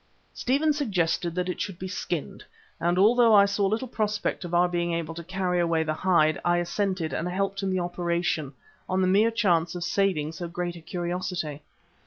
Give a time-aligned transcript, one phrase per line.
[0.33, 2.43] Stephen suggested that it should be skinned,
[2.79, 6.41] and although I saw little prospect of our being able to carry away the hide,
[6.43, 8.53] I assented and helped in the operation
[8.89, 11.61] on the mere chance of saving so great a curiosity.